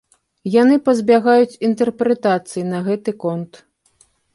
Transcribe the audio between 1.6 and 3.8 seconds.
інтэрпрэтацый на гэты конт.